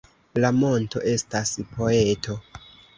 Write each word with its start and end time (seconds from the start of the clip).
La 0.47 0.49
monto 0.61 1.03
estas 1.13 1.55
poeto 1.77 2.43